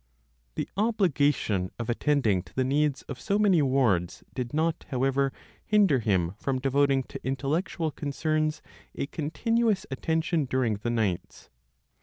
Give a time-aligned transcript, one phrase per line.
[0.55, 5.31] The obligation of attending to the needs of so many wards did not, however,
[5.63, 8.63] hinder him from devoting to intellectual concerns
[8.95, 11.51] a continuous attention during the nights.